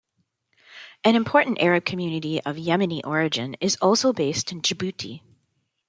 An 1.03 1.15
important 1.15 1.61
Arab 1.61 1.85
community 1.85 2.41
of 2.41 2.55
Yemeni 2.55 3.01
origin, 3.05 3.55
is 3.61 3.75
also 3.79 4.11
based 4.11 4.51
in 4.51 4.59
Djibouti. 4.63 5.21